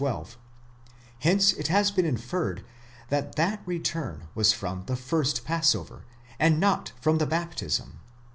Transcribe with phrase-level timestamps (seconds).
[0.01, 0.39] 12),
[1.19, 2.65] hence it has been inferred
[3.09, 6.05] that that return was from the first passover,
[6.39, 7.99] and not from the baptism